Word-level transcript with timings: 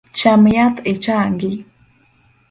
Cham 0.19 0.41
yath 0.55 0.79
ichangi. 0.91 1.51